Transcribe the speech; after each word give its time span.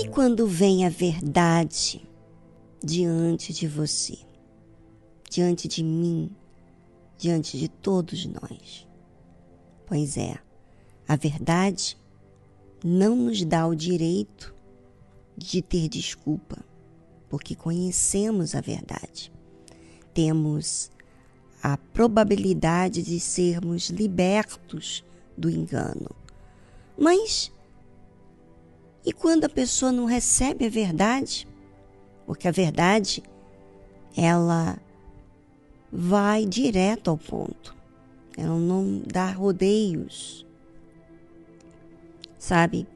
E 0.00 0.08
quando 0.08 0.46
vem 0.46 0.86
a 0.86 0.88
verdade 0.88 2.08
diante 2.80 3.52
de 3.52 3.66
você, 3.66 4.16
diante 5.28 5.66
de 5.66 5.82
mim, 5.82 6.30
diante 7.16 7.58
de 7.58 7.66
todos 7.68 8.24
nós? 8.26 8.86
Pois 9.84 10.16
é, 10.16 10.38
a 11.08 11.16
verdade 11.16 11.98
não 12.84 13.16
nos 13.16 13.44
dá 13.44 13.66
o 13.66 13.74
direito 13.74 14.54
de 15.36 15.60
ter 15.60 15.88
desculpa, 15.88 16.64
porque 17.28 17.56
conhecemos 17.56 18.54
a 18.54 18.60
verdade. 18.60 19.32
Temos 20.14 20.92
a 21.60 21.76
probabilidade 21.76 23.02
de 23.02 23.18
sermos 23.18 23.90
libertos 23.90 25.04
do 25.36 25.50
engano. 25.50 26.14
Mas 26.96 27.50
e 29.08 29.12
quando 29.14 29.46
a 29.46 29.48
pessoa 29.48 29.90
não 29.90 30.04
recebe 30.04 30.66
a 30.66 30.68
verdade? 30.68 31.48
Porque 32.26 32.46
a 32.46 32.50
verdade 32.50 33.22
ela 34.14 34.78
vai 35.90 36.44
direto 36.44 37.08
ao 37.08 37.16
ponto. 37.16 37.74
Ela 38.36 38.58
não 38.58 39.00
dá 39.06 39.30
rodeios. 39.30 40.44
Sabe? 42.38 42.86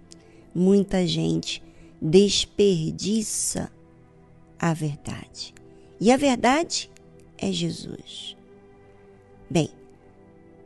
Muita 0.54 1.06
gente 1.06 1.62
desperdiça 1.98 3.72
a 4.58 4.74
verdade. 4.74 5.54
E 5.98 6.12
a 6.12 6.18
verdade 6.18 6.90
é 7.38 7.50
Jesus. 7.50 8.36
Bem, 9.48 9.70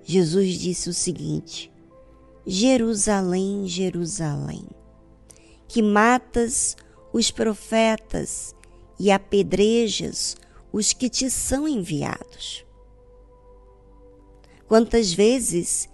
Jesus 0.02 0.58
disse 0.58 0.90
o 0.90 0.92
seguinte: 0.92 1.70
Jerusalém, 2.44 3.68
Jerusalém, 3.68 4.66
que 5.68 5.82
matas 5.82 6.76
os 7.12 7.30
profetas 7.30 8.54
e 8.98 9.10
apedrejas 9.10 10.36
os 10.72 10.92
que 10.92 11.08
te 11.08 11.30
são 11.30 11.66
enviados. 11.66 12.64
Quantas 14.68 15.12
vezes 15.12 15.88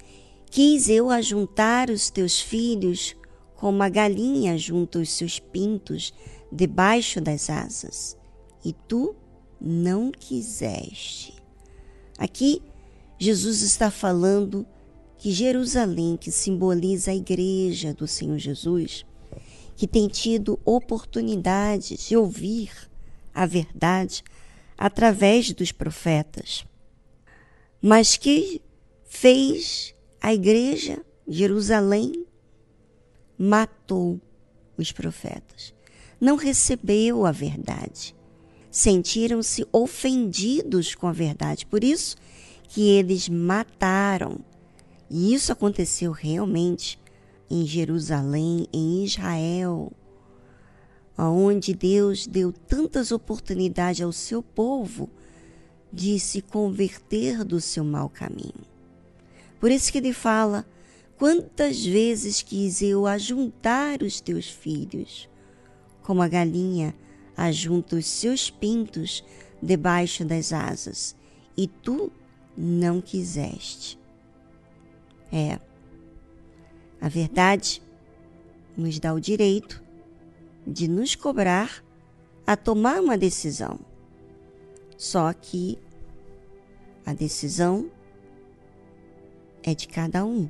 quis 0.51 0.89
eu 0.89 1.11
ajuntar 1.11 1.91
os 1.91 2.11
teus 2.11 2.41
filhos 2.41 3.15
como 3.55 3.83
a 3.83 3.89
galinha 3.89 4.59
junta 4.59 4.99
os 4.99 5.11
seus 5.11 5.39
pintos 5.39 6.13
debaixo 6.51 7.21
das 7.21 7.49
asas, 7.49 8.17
e 8.65 8.73
tu 8.73 9.15
não 9.61 10.11
quiseste. 10.11 11.35
Aqui, 12.19 12.61
Jesus 13.19 13.63
está 13.63 13.91
falando 13.91 14.67
que 15.17 15.31
Jerusalém, 15.31 16.17
que 16.17 16.33
simboliza 16.33 17.13
a 17.13 17.15
igreja 17.15 17.95
do 17.95 18.09
Senhor 18.09 18.39
Jesus, 18.39 19.07
que 19.77 19.87
tem 19.87 20.09
tido 20.09 20.59
oportunidade 20.65 21.97
de 21.97 22.17
ouvir 22.17 22.71
a 23.35 23.47
verdade 23.47 24.23
através 24.77 25.53
dos 25.53 25.73
profetas, 25.73 26.65
mas 27.81 28.17
que 28.17 28.61
fez 29.05 29.95
a 30.21 30.33
igreja 30.33 31.05
Jerusalém 31.27 32.27
matou 33.39 34.21
os 34.77 34.93
profetas. 34.93 35.75
Não 36.21 36.37
recebeu 36.37 37.27
a 37.27 37.33
verdade. 37.33 38.15
Sentiram-se 38.71 39.67
ofendidos 39.73 40.95
com 40.95 41.07
a 41.07 41.13
verdade. 41.13 41.67
Por 41.67 41.83
isso 41.83 42.17
que 42.69 42.89
eles 42.89 43.29
mataram. 43.29 44.41
E 45.11 45.35
isso 45.35 45.53
aconteceu 45.53 46.13
realmente 46.13 46.99
em 47.53 47.67
Jerusalém, 47.67 48.67
em 48.73 49.05
Israel, 49.05 49.93
onde 51.19 51.75
Deus 51.75 52.27
deu 52.27 52.51
tantas 52.51 53.13
oportunidades 53.13 54.01
ao 54.01 54.11
seu 54.11 54.43
povo 54.43 55.11
de 55.93 56.19
se 56.19 56.41
converter 56.41 57.45
do 57.45 57.61
seu 57.61 57.85
mau 57.85 58.09
caminho. 58.09 58.65
Por 59.61 59.71
isso 59.71 59.93
que 59.93 59.99
ele 59.99 60.15
fala: 60.15 60.67
Quantas 61.19 61.85
vezes 61.85 62.41
quis 62.41 62.81
eu 62.81 63.07
ajuntar 63.07 64.03
os 64.03 64.19
teus 64.19 64.49
filhos, 64.49 65.29
como 66.03 66.23
a 66.23 66.29
galinha 66.29 66.95
ajunta 67.37 67.97
os 67.97 68.07
seus 68.07 68.49
pintos 68.49 69.23
debaixo 69.63 70.25
das 70.25 70.55
asas, 70.55 71.15
e 71.55 71.67
tu 71.67 72.11
não 72.57 72.99
quiseste. 73.03 73.99
É, 75.31 75.59
a 77.03 77.09
verdade 77.09 77.83
nos 78.77 79.01
dá 79.01 79.13
o 79.13 79.19
direito 79.19 79.83
de 80.65 80.87
nos 80.87 81.17
cobrar 81.17 81.85
a 82.47 82.57
tomar 82.57 83.01
uma 83.01 83.19
decisão. 83.19 83.81
Só 84.97 85.33
que 85.33 85.77
a 87.05 87.13
decisão 87.13 87.91
é 89.65 89.75
de 89.75 89.89
cada 89.89 90.25
um. 90.25 90.49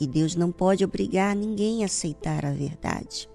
E 0.00 0.06
Deus 0.08 0.34
não 0.34 0.50
pode 0.50 0.84
obrigar 0.84 1.36
ninguém 1.36 1.84
a 1.84 1.86
aceitar 1.86 2.44
a 2.44 2.50
verdade. 2.52 3.30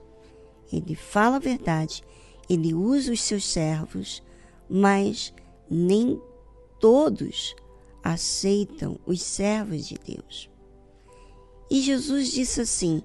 Ele 0.74 0.96
fala 0.96 1.38
a 1.38 1.40
verdade, 1.40 2.04
ele 2.50 2.74
usa 2.74 3.14
os 3.14 3.22
seus 3.22 3.46
servos, 3.46 4.22
mas 4.70 5.34
nem 5.72 6.22
todos 6.78 7.56
aceitam 8.04 9.00
os 9.06 9.22
servos 9.22 9.88
de 9.88 9.98
Deus. 9.98 10.50
E 11.70 11.82
Jesus 11.82 12.32
disse 12.32 12.62
assim: 12.62 13.02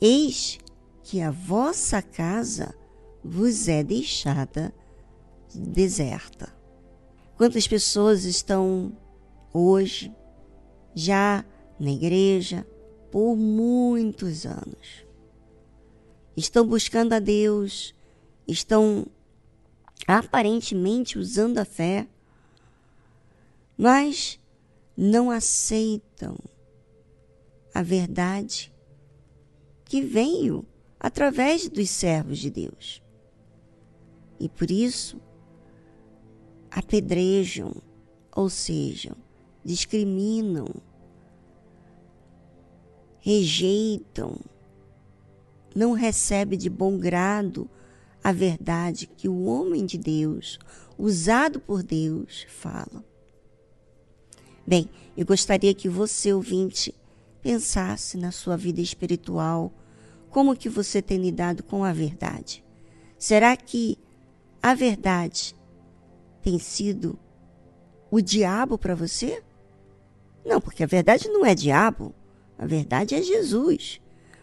Eis 0.00 0.58
que 1.02 1.20
a 1.20 1.30
vossa 1.30 2.00
casa 2.00 2.74
vos 3.22 3.68
é 3.68 3.82
deixada 3.82 4.72
deserta. 5.54 6.54
Quantas 7.36 7.66
pessoas 7.66 8.24
estão 8.24 8.96
hoje 9.52 10.14
já 10.94 11.44
na 11.78 11.90
igreja, 11.90 12.66
por 13.10 13.34
muitos 13.36 14.44
anos. 14.46 15.04
Estão 16.36 16.66
buscando 16.66 17.12
a 17.12 17.18
Deus, 17.18 17.94
estão 18.46 19.06
aparentemente 20.06 21.18
usando 21.18 21.58
a 21.58 21.64
fé, 21.64 22.06
mas 23.76 24.38
não 24.96 25.30
aceitam 25.30 26.36
a 27.74 27.82
verdade 27.82 28.72
que 29.84 30.02
veio 30.02 30.64
através 30.98 31.68
dos 31.68 31.90
servos 31.90 32.38
de 32.38 32.50
Deus. 32.50 33.02
E 34.38 34.48
por 34.48 34.70
isso 34.70 35.20
apedrejam, 36.70 37.74
ou 38.34 38.48
seja, 38.48 39.16
discriminam, 39.64 40.66
rejeitam, 43.18 44.38
não 45.74 45.92
recebe 45.92 46.56
de 46.56 46.70
bom 46.70 46.98
grado 46.98 47.68
a 48.22 48.32
verdade 48.32 49.06
que 49.06 49.28
o 49.28 49.44
homem 49.44 49.84
de 49.84 49.98
Deus, 49.98 50.58
usado 50.98 51.60
por 51.60 51.82
Deus, 51.82 52.46
fala. 52.48 53.04
Bem, 54.66 54.88
eu 55.16 55.26
gostaria 55.26 55.74
que 55.74 55.88
você, 55.88 56.32
ouvinte, 56.32 56.94
pensasse 57.42 58.16
na 58.16 58.30
sua 58.30 58.56
vida 58.56 58.80
espiritual, 58.80 59.72
como 60.28 60.56
que 60.56 60.68
você 60.68 61.02
tem 61.02 61.18
lidado 61.18 61.62
com 61.62 61.84
a 61.84 61.92
verdade. 61.92 62.64
Será 63.18 63.56
que 63.56 63.98
a 64.62 64.74
verdade 64.74 65.54
tem 66.42 66.58
sido 66.58 67.18
o 68.10 68.20
diabo 68.20 68.78
para 68.78 68.94
você? 68.94 69.42
Não, 70.44 70.60
porque 70.60 70.84
a 70.84 70.86
verdade 70.86 71.28
não 71.28 71.44
é 71.44 71.54
diabo. 71.54 72.14
A 72.58 72.66
verdade 72.66 73.14
é 73.14 73.22
Jesus. 73.22 74.00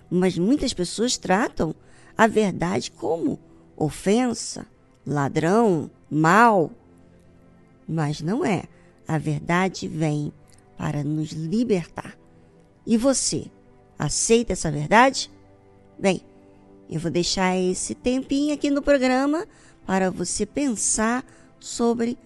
Mas 0.09 0.37
muitas 0.37 0.73
pessoas 0.73 1.17
tratam 1.17 1.75
a 2.17 2.27
verdade 2.27 2.91
como 2.91 3.39
ofensa, 3.75 4.65
ladrão, 5.05 5.89
mal. 6.09 6.71
Mas 7.87 8.21
não 8.21 8.43
é. 8.43 8.63
A 9.07 9.17
verdade 9.17 9.87
vem 9.87 10.33
para 10.77 11.03
nos 11.03 11.31
libertar. 11.31 12.17
E 12.87 12.95
você, 12.95 13.47
aceita 13.99 14.53
essa 14.53 14.71
verdade? 14.71 15.29
Bem, 15.99 16.21
eu 16.89 17.01
vou 17.01 17.11
deixar 17.11 17.57
esse 17.57 17.93
tempinho 17.93 18.53
aqui 18.53 18.69
no 18.69 18.81
programa 18.81 19.45
para 19.85 20.09
você 20.09 20.45
pensar 20.45 21.25
sobre 21.59 22.17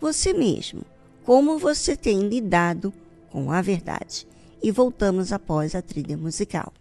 você 0.00 0.32
mesmo, 0.32 0.82
como 1.24 1.58
você 1.58 1.94
tem 1.94 2.26
lidado 2.26 2.90
com 3.30 3.52
a 3.52 3.60
verdade 3.60 4.26
e 4.62 4.70
voltamos 4.70 5.30
após 5.30 5.74
a 5.74 5.82
trilha 5.82 6.16
musical. 6.16 6.72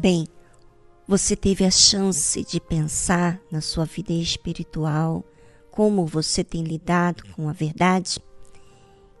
Bem, 0.00 0.28
você 1.08 1.34
teve 1.34 1.64
a 1.64 1.72
chance 1.72 2.44
de 2.44 2.60
pensar 2.60 3.40
na 3.50 3.60
sua 3.60 3.84
vida 3.84 4.12
espiritual, 4.12 5.24
como 5.72 6.06
você 6.06 6.44
tem 6.44 6.62
lidado 6.62 7.24
com 7.34 7.48
a 7.48 7.52
verdade? 7.52 8.20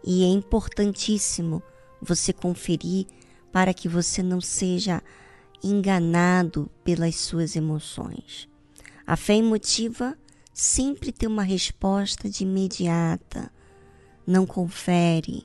E 0.04 0.22
é 0.22 0.28
importantíssimo 0.28 1.60
você 2.00 2.32
conferir 2.32 3.08
para 3.50 3.74
que 3.74 3.88
você 3.88 4.22
não 4.22 4.40
seja 4.40 5.02
enganado 5.64 6.70
pelas 6.84 7.16
suas 7.16 7.56
emoções. 7.56 8.48
A 9.04 9.16
fé 9.16 9.34
emotiva 9.34 10.16
sempre 10.54 11.10
tem 11.10 11.28
uma 11.28 11.42
resposta 11.42 12.30
de 12.30 12.44
imediata. 12.44 13.50
Não 14.24 14.46
confere, 14.46 15.44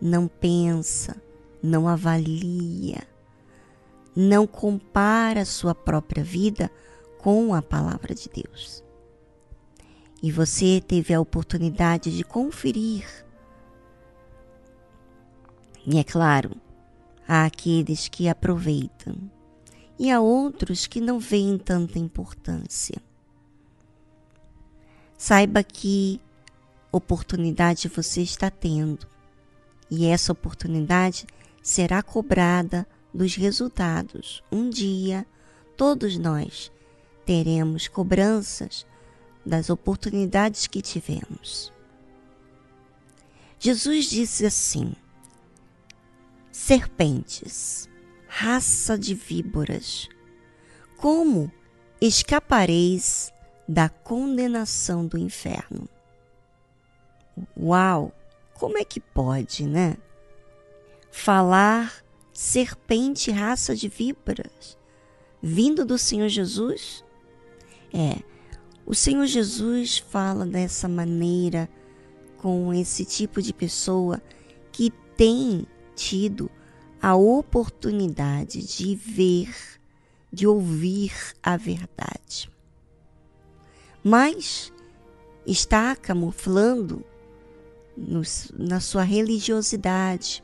não 0.00 0.28
pensa, 0.28 1.20
não 1.60 1.88
avalia, 1.88 3.02
não 4.14 4.46
compara 4.46 5.44
sua 5.44 5.74
própria 5.74 6.22
vida 6.22 6.70
com 7.18 7.54
a 7.54 7.62
palavra 7.62 8.14
de 8.14 8.28
Deus. 8.28 8.84
E 10.22 10.30
você 10.30 10.80
teve 10.86 11.12
a 11.12 11.20
oportunidade 11.20 12.16
de 12.16 12.24
conferir. 12.24 13.06
E 15.86 15.98
é 15.98 16.04
claro, 16.04 16.52
há 17.26 17.44
aqueles 17.44 18.08
que 18.08 18.28
aproveitam 18.28 19.14
e 19.98 20.10
há 20.10 20.20
outros 20.20 20.86
que 20.86 21.00
não 21.00 21.18
veem 21.18 21.58
tanta 21.58 21.98
importância. 21.98 23.00
Saiba 25.16 25.62
que 25.62 26.20
oportunidade 26.90 27.88
você 27.88 28.22
está 28.22 28.50
tendo 28.50 29.06
e 29.90 30.06
essa 30.06 30.32
oportunidade 30.32 31.26
será 31.62 32.02
cobrada 32.02 32.86
dos 33.14 33.36
resultados. 33.36 34.42
Um 34.50 34.68
dia, 34.68 35.24
todos 35.76 36.18
nós 36.18 36.72
teremos 37.24 37.86
cobranças 37.86 38.84
das 39.46 39.70
oportunidades 39.70 40.66
que 40.66 40.82
tivemos. 40.82 41.72
Jesus 43.58 44.06
disse 44.06 44.44
assim: 44.44 44.94
serpentes, 46.50 47.88
raça 48.26 48.98
de 48.98 49.14
víboras, 49.14 50.08
como 50.96 51.50
escapareis 52.00 53.32
da 53.66 53.88
condenação 53.88 55.06
do 55.06 55.16
inferno? 55.16 55.88
Uau! 57.56 58.12
Como 58.54 58.78
é 58.78 58.84
que 58.84 59.00
pode, 59.00 59.66
né? 59.66 59.96
Falar 61.10 62.03
serpente, 62.34 63.30
raça 63.30 63.74
de 63.74 63.88
víboras, 63.88 64.76
vindo 65.40 65.84
do 65.84 65.96
Senhor 65.96 66.28
Jesus? 66.28 67.04
É, 67.92 68.18
o 68.84 68.94
Senhor 68.94 69.24
Jesus 69.26 69.98
fala 69.98 70.44
dessa 70.44 70.88
maneira 70.88 71.70
com 72.38 72.74
esse 72.74 73.04
tipo 73.04 73.40
de 73.40 73.54
pessoa 73.54 74.20
que 74.72 74.90
tem 75.16 75.64
tido 75.94 76.50
a 77.00 77.14
oportunidade 77.14 78.66
de 78.66 78.96
ver, 78.96 79.54
de 80.32 80.46
ouvir 80.46 81.12
a 81.42 81.56
verdade. 81.56 82.50
Mas 84.02 84.72
está 85.46 85.94
camuflando 85.94 87.04
nos, 87.96 88.50
na 88.58 88.80
sua 88.80 89.02
religiosidade, 89.02 90.42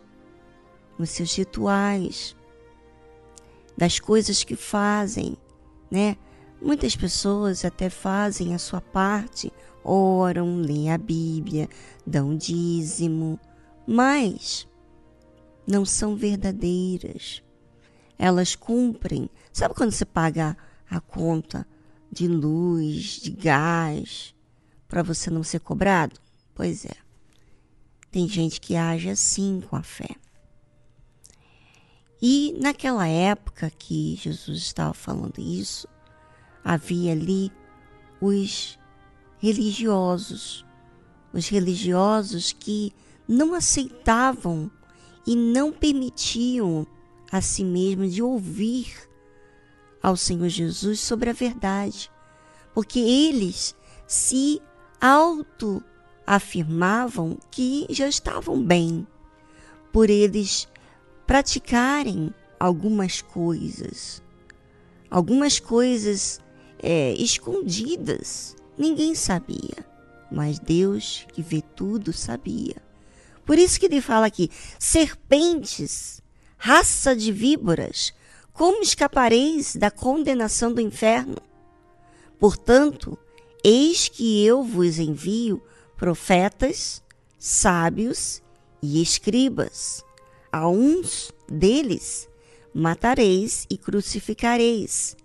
nos 1.01 1.11
seus 1.11 1.35
rituais, 1.35 2.37
das 3.77 3.99
coisas 3.99 4.45
que 4.45 4.55
fazem, 4.55 5.35
né? 5.91 6.17
Muitas 6.61 6.95
pessoas 6.95 7.65
até 7.65 7.89
fazem 7.89 8.55
a 8.55 8.59
sua 8.59 8.83
parte, 8.83 9.51
oram, 9.83 10.57
leem 10.57 10.93
a 10.93 10.99
Bíblia, 10.99 11.71
dão 12.07 12.37
dízimo, 12.37 13.41
mas 13.87 14.69
não 15.67 15.87
são 15.87 16.15
verdadeiras. 16.15 17.43
Elas 18.19 18.55
cumprem. 18.55 19.31
Sabe 19.51 19.75
quando 19.75 19.93
você 19.93 20.05
paga 20.05 20.55
a 20.91 21.01
conta 21.01 21.67
de 22.13 22.29
luz, 22.29 23.21
de 23.23 23.31
gás, 23.31 24.35
para 24.87 25.03
você 25.03 25.31
não 25.31 25.43
ser 25.43 25.61
cobrado? 25.61 26.21
Pois 26.55 26.85
é. 26.85 26.95
Tem 28.11 28.29
gente 28.29 28.61
que 28.61 28.77
age 28.77 29.09
assim 29.09 29.63
com 29.63 29.77
a 29.77 29.83
fé. 29.83 30.11
E 32.23 32.55
naquela 32.61 33.07
época 33.07 33.71
que 33.71 34.17
Jesus 34.17 34.59
estava 34.59 34.93
falando 34.93 35.39
isso, 35.39 35.89
havia 36.63 37.13
ali 37.13 37.51
os 38.21 38.79
religiosos, 39.39 40.65
os 41.33 41.49
religiosos 41.49 42.53
que 42.53 42.93
não 43.27 43.55
aceitavam 43.55 44.71
e 45.27 45.35
não 45.35 45.73
permitiam 45.73 46.87
a 47.33 47.41
si 47.41 47.65
mesmos 47.65 48.13
de 48.13 48.23
ouvir 48.23 48.93
ao 50.03 50.17
Senhor 50.17 50.49
Jesus 50.49 51.01
sobre 51.01 51.31
a 51.31 51.33
verdade, 51.33 52.11
porque 52.75 52.99
eles 52.99 53.75
se 54.07 54.61
auto 55.01 55.83
afirmavam 56.27 57.39
que 57.51 57.87
já 57.91 58.09
estavam 58.09 58.63
bem. 58.63 59.07
Por 59.93 60.09
eles 60.09 60.69
praticarem 61.31 62.35
algumas 62.59 63.23
coisas, 63.23 64.21
algumas 65.09 65.61
coisas 65.61 66.41
é, 66.83 67.13
escondidas. 67.13 68.57
Ninguém 68.77 69.15
sabia, 69.15 69.87
mas 70.29 70.59
Deus 70.59 71.25
que 71.33 71.41
vê 71.41 71.63
tudo 71.63 72.13
sabia. 72.13 72.83
Por 73.47 73.61
isso 73.61 73.79
que 73.79 73.87
ele 73.87 74.01
fala 74.01 74.27
aqui: 74.27 74.51
serpentes, 74.77 76.21
raça 76.59 77.15
de 77.15 77.31
víboras, 77.31 78.13
como 78.53 78.83
escapareis 78.83 79.77
da 79.77 79.89
condenação 79.89 80.73
do 80.73 80.81
inferno? 80.81 81.37
Portanto, 82.41 83.17
eis 83.63 84.09
que 84.09 84.45
eu 84.45 84.65
vos 84.65 84.99
envio 84.99 85.63
profetas, 85.97 87.01
sábios 87.39 88.43
e 88.83 89.01
escribas. 89.01 90.05
A 90.53 90.69
uns 90.69 91.33
deles 91.49 92.29
matareis 92.75 93.67
e 93.71 93.77
crucificareis. 93.77 95.17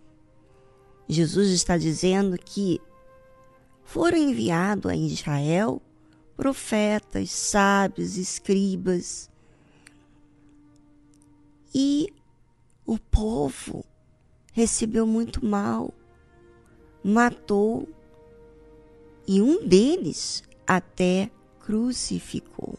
Jesus 1.08 1.50
está 1.50 1.77
dizendo 1.77 2.38
que 2.38 2.82
foram 3.84 4.17
enviados 4.17 4.91
a 4.91 4.96
Israel 4.96 5.82
profetas, 6.36 7.32
sábios, 7.32 8.17
escribas. 8.17 9.29
E 11.74 12.08
o 12.86 12.98
povo 12.98 13.86
recebeu 14.53 15.05
muito 15.05 15.46
mal, 15.46 15.94
matou, 17.03 17.88
e 19.27 19.41
um 19.41 19.65
deles 19.67 20.44
até 20.65 21.29
crucificou, 21.60 22.77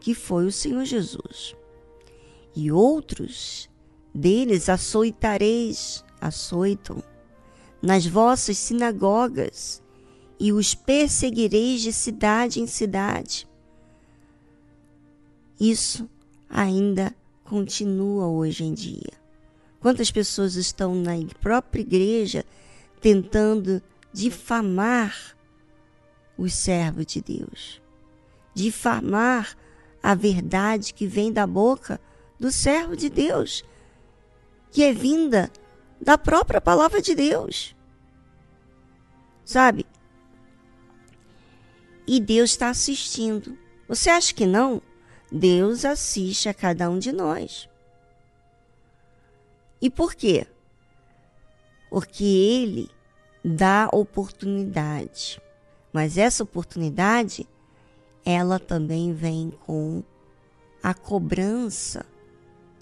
que 0.00 0.14
foi 0.14 0.46
o 0.46 0.52
Senhor 0.52 0.84
Jesus. 0.84 1.54
E 2.56 2.72
outros 2.72 3.68
deles 4.14 4.68
açoitareis, 4.68 6.04
açoitam, 6.20 7.02
nas 7.80 8.06
vossas 8.06 8.58
sinagogas, 8.58 9.82
e 10.38 10.52
os 10.52 10.74
perseguireis 10.74 11.82
de 11.82 11.92
cidade 11.92 12.60
em 12.60 12.66
cidade. 12.66 13.46
Isso 15.60 16.08
ainda 16.48 17.14
continua 17.44 18.26
hoje 18.26 18.64
em 18.64 18.72
dia. 18.72 19.12
Quantas 19.80 20.10
pessoas 20.10 20.56
estão 20.56 20.94
na 20.94 21.12
própria 21.40 21.82
igreja 21.82 22.44
tentando 23.00 23.82
difamar 24.12 25.36
os 26.36 26.54
servos 26.54 27.06
de 27.06 27.20
Deus, 27.20 27.82
difamar 28.54 29.56
a 30.02 30.14
verdade 30.14 30.94
que 30.94 31.06
vem 31.06 31.32
da 31.32 31.46
boca 31.46 32.00
do 32.38 32.50
servo 32.50 32.96
de 32.96 33.08
Deus, 33.08 33.64
que 34.70 34.82
é 34.82 34.92
vinda 34.92 35.50
da 36.00 36.16
própria 36.16 36.60
palavra 36.60 37.02
de 37.02 37.14
Deus. 37.14 37.76
Sabe? 39.44 39.84
E 42.06 42.18
Deus 42.18 42.50
está 42.50 42.70
assistindo. 42.70 43.58
Você 43.86 44.08
acha 44.08 44.32
que 44.32 44.46
não? 44.46 44.80
Deus 45.30 45.84
assiste 45.84 46.48
a 46.48 46.54
cada 46.54 46.88
um 46.88 46.98
de 46.98 47.12
nós. 47.12 47.68
E 49.80 49.88
por 49.88 50.14
quê? 50.14 50.46
Porque 51.88 52.24
Ele 52.24 52.90
dá 53.44 53.88
oportunidade. 53.92 55.40
Mas 55.92 56.16
essa 56.16 56.42
oportunidade, 56.42 57.46
ela 58.24 58.58
também 58.58 59.12
vem 59.12 59.50
com 59.66 60.02
a 60.82 60.94
cobrança 60.94 62.04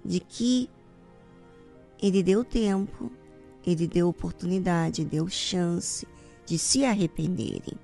de 0.05 0.21
que 0.21 0.69
ele 2.01 2.23
deu 2.23 2.45
tempo, 2.45 3.11
ele 3.67 3.87
deu 3.87 4.09
oportunidade, 4.09 5.05
deu 5.05 5.29
chance 5.29 6.07
de 6.47 6.59
se 6.59 6.85
arrependerem, 6.85 7.75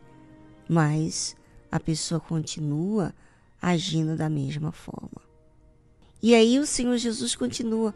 mas 0.68 1.36
a 1.70 1.78
pessoa 1.80 2.20
continua 2.20 3.12
agindo 3.60 4.16
da 4.16 4.28
mesma 4.28 4.72
forma. 4.72 5.22
E 6.22 6.34
aí 6.34 6.58
o 6.58 6.66
Senhor 6.66 6.96
Jesus 6.96 7.34
continua: 7.34 7.94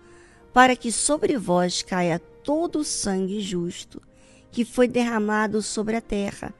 para 0.52 0.76
que 0.76 0.90
sobre 0.92 1.38
vós 1.38 1.82
caia 1.82 2.18
todo 2.18 2.80
o 2.80 2.84
sangue 2.84 3.40
justo 3.40 4.02
que 4.50 4.64
foi 4.64 4.88
derramado 4.88 5.62
sobre 5.62 5.96
a 5.96 6.00
terra, 6.00 6.52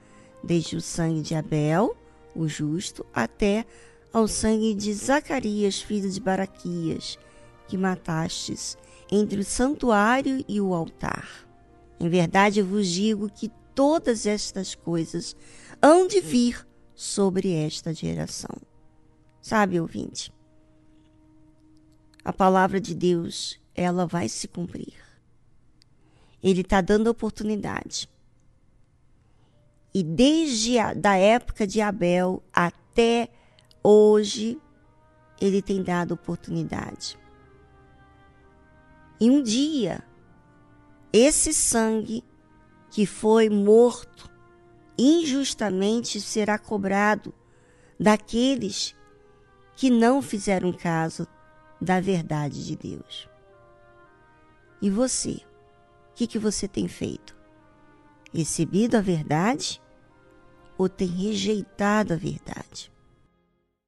desde 0.43 0.77
o 0.77 0.81
sangue 0.81 1.21
de 1.21 1.35
Abel, 1.35 1.97
o 2.39 2.47
justo, 2.49 3.05
até 3.13 3.67
ao 4.13 4.29
sangue 4.29 4.73
de 4.75 4.95
Zacarias, 4.95 5.81
filho 5.81 6.09
de 6.09 6.21
Baraquias, 6.21 7.19
que 7.67 7.77
matastes 7.77 8.79
entre 9.11 9.41
o 9.41 9.45
santuário 9.45 10.45
e 10.47 10.61
o 10.61 10.73
altar. 10.73 11.29
Em 11.99 12.09
verdade, 12.09 12.63
vos 12.63 12.87
digo 12.87 13.29
que 13.29 13.51
todas 13.75 14.25
estas 14.25 14.75
coisas 14.75 15.37
hão 15.83 16.07
de 16.07 16.21
vir 16.21 16.67
sobre 16.95 17.53
esta 17.53 17.93
geração. 17.93 18.57
Sabe, 19.41 19.81
ouvinte? 19.81 20.33
A 22.25 22.33
palavra 22.33 22.81
de 22.81 22.95
Deus, 22.95 23.61
ela 23.75 24.07
vai 24.07 24.29
se 24.29 24.47
cumprir. 24.47 24.95
Ele 26.43 26.61
está 26.61 26.81
dando 26.81 27.09
oportunidade. 27.09 28.09
E 29.95 30.03
desde 30.03 30.79
a 30.79 30.93
da 30.93 31.17
época 31.17 31.67
de 31.67 31.81
Abel 31.81 32.43
até 32.53 33.29
hoje, 33.83 34.61
ele 35.41 35.63
tem 35.63 35.83
dado 35.83 36.13
oportunidade. 36.13 37.19
E 39.21 39.31
um 39.31 39.43
dia, 39.43 40.05
esse 41.13 41.53
sangue 41.53 42.23
que 42.91 43.07
foi 43.07 43.49
morto 43.49 44.31
injustamente 44.99 46.21
será 46.21 46.59
cobrado 46.59 47.33
daqueles 47.99 48.95
que 49.77 49.91
não 49.91 50.21
fizeram 50.21 50.73
caso 50.73 51.27
da 51.81 52.01
verdade 52.01 52.65
de 52.65 52.77
Deus. 52.77 53.29
E 54.83 54.91
você? 54.91 55.41
O 56.11 56.15
que, 56.15 56.27
que 56.27 56.39
você 56.39 56.67
tem 56.67 56.89
feito? 56.89 57.38
Recebido 58.33 58.97
a 58.97 59.01
verdade 59.01 59.81
ou 60.77 60.89
tem 60.89 61.09
rejeitado 61.09 62.15
a 62.15 62.17
verdade? 62.17 62.93